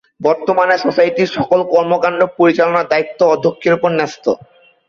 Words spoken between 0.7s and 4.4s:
সোসাইটির সকল কর্মকান্ড পরিচালনার দায়িত্ব অধ্যক্ষের উপর ন্যস্ত।